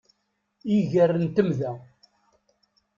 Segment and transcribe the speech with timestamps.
[0.77, 1.71] Iger n temda.